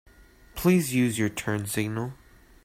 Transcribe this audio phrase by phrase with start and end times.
[0.55, 2.15] Please use your turn signal.